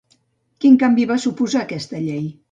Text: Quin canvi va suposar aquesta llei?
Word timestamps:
Quin 0.63 0.77
canvi 0.83 1.05
va 1.11 1.17
suposar 1.25 1.61
aquesta 1.65 2.01
llei? 2.07 2.25